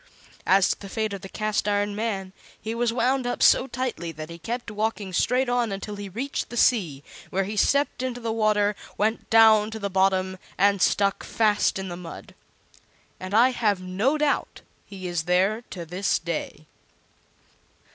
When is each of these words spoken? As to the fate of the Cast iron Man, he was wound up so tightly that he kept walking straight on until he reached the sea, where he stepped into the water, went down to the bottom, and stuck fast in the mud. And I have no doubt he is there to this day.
As 0.47 0.69
to 0.69 0.79
the 0.79 0.89
fate 0.89 1.13
of 1.13 1.21
the 1.21 1.29
Cast 1.29 1.67
iron 1.67 1.95
Man, 1.95 2.33
he 2.59 2.73
was 2.73 2.91
wound 2.91 3.27
up 3.27 3.43
so 3.43 3.67
tightly 3.67 4.11
that 4.11 4.31
he 4.31 4.39
kept 4.39 4.71
walking 4.71 5.13
straight 5.13 5.47
on 5.47 5.71
until 5.71 5.95
he 5.95 6.09
reached 6.09 6.49
the 6.49 6.57
sea, 6.57 7.03
where 7.29 7.43
he 7.43 7.55
stepped 7.55 8.01
into 8.01 8.19
the 8.19 8.31
water, 8.31 8.75
went 8.97 9.29
down 9.29 9.69
to 9.69 9.77
the 9.77 9.91
bottom, 9.91 10.39
and 10.57 10.81
stuck 10.81 11.23
fast 11.23 11.77
in 11.77 11.87
the 11.87 11.95
mud. 11.97 12.33
And 13.19 13.35
I 13.35 13.49
have 13.49 13.79
no 13.79 14.17
doubt 14.17 14.61
he 14.87 15.05
is 15.07 15.25
there 15.25 15.61
to 15.69 15.85
this 15.85 16.17
day. 16.17 16.65